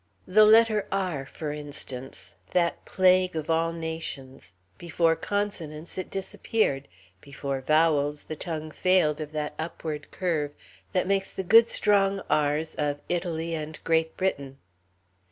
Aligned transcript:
The 0.27 0.45
letter 0.47 0.87
r, 0.91 1.27
for 1.27 1.51
instance, 1.51 2.33
that 2.53 2.85
plague 2.85 3.35
of 3.35 3.51
all 3.51 3.71
nations 3.71 4.53
before 4.79 5.15
consonants 5.15 5.95
it 5.95 6.09
disappeared; 6.09 6.87
before 7.21 7.61
vowels 7.61 8.23
the 8.23 8.35
tongue 8.35 8.71
failed 8.71 9.21
of 9.21 9.31
that 9.33 9.53
upward 9.59 10.09
curve 10.09 10.53
that 10.91 11.05
makes 11.05 11.31
the 11.31 11.43
good 11.43 11.67
strong 11.67 12.19
r's 12.31 12.73
of 12.73 12.97
Italy 13.09 13.53
and 13.53 13.77
Great 13.83 14.17
Britain. 14.17 14.57